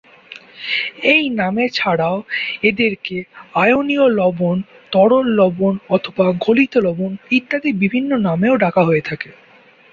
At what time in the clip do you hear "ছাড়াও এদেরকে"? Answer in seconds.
1.69-3.17